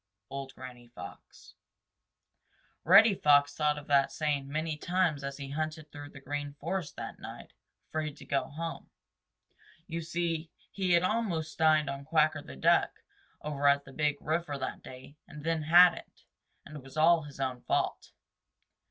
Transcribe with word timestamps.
—Old 0.31 0.55
Granny 0.55 0.87
Fox. 0.87 1.53
Reddy 2.83 3.13
Fox 3.13 3.53
thought 3.53 3.77
of 3.77 3.85
that 3.85 4.11
saying 4.11 4.47
many 4.47 4.75
times 4.75 5.23
as 5.23 5.37
he 5.37 5.49
hunted 5.49 5.91
through 5.91 6.09
the 6.09 6.19
Green 6.19 6.55
Forest 6.59 6.95
that 6.95 7.19
night, 7.19 7.53
afraid 7.87 8.17
to 8.17 8.25
go 8.25 8.45
home. 8.45 8.89
You 9.85 10.01
see, 10.01 10.49
he 10.71 10.93
had 10.93 11.03
almost 11.03 11.55
dined 11.55 11.87
on 11.87 12.03
Quacker 12.05 12.41
the 12.41 12.55
Duck 12.55 13.03
over 13.43 13.67
at 13.67 13.85
the 13.85 13.93
Big 13.93 14.19
River 14.19 14.57
that 14.57 14.81
day 14.81 15.17
and 15.27 15.43
then 15.43 15.61
hadn't, 15.61 16.25
and 16.65 16.75
it 16.77 16.81
was 16.81 16.97
all 16.97 17.21
his 17.21 17.39
own 17.39 17.61
fault. 17.61 18.11